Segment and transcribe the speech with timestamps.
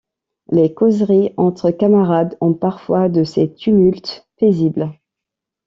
[0.51, 4.91] Les causeries entre camarades ont parfois de ces tumultes paisibles.